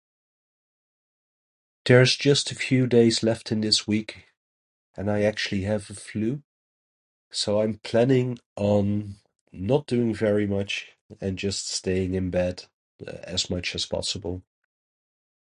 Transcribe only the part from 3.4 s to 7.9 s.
in this week, and I actually have the flu. So, I'm